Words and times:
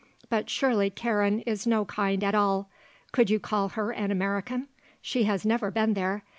But 0.31 0.49
surely 0.49 0.89
Karen 0.89 1.41
is 1.41 1.67
no 1.67 1.85
kind 1.85 2.23
at 2.23 2.33
all. 2.33 2.71
Could 3.11 3.29
you 3.29 3.39
call 3.39 3.69
her 3.69 3.91
an 3.91 4.09
American? 4.09 4.67
She 4.99 5.25
has 5.25 5.45
never 5.45 5.69
been 5.69 5.93
there. 5.93 6.23